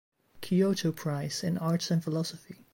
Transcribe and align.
Kyoto 0.41 0.91
Prize 0.91 1.43
in 1.43 1.59
Arts 1.59 1.91
and 1.91 2.03
Philosophy. 2.03 2.65